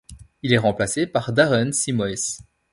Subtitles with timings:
[0.41, 2.39] Il est remplacé par Darren Simoes.